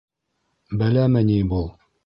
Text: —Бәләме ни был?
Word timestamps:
—Бәләме 0.83 1.25
ни 1.31 1.39
был? 1.55 1.71